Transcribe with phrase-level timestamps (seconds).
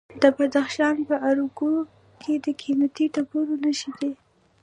[0.21, 1.73] د بدخشان په ارګو
[2.21, 4.11] کې د قیمتي ډبرو نښې دي.